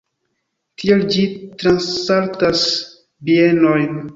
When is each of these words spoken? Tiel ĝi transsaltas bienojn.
Tiel 0.83 1.03
ĝi 1.15 1.25
transsaltas 1.65 2.67
bienojn. 3.29 4.05